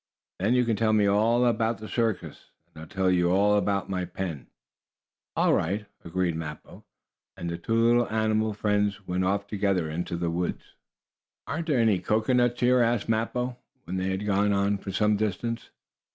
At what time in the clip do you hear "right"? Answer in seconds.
5.53-5.85